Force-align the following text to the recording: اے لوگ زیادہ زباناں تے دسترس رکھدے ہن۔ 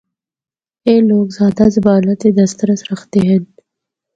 اے 0.85 0.93
لوگ 1.09 1.27
زیادہ 1.37 1.65
زباناں 1.75 2.17
تے 2.21 2.27
دسترس 2.37 2.81
رکھدے 2.89 3.21
ہن۔ 3.29 3.43